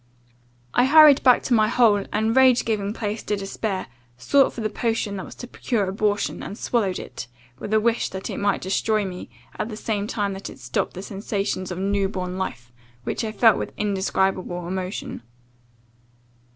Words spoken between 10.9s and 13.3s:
the sensations of new born life, which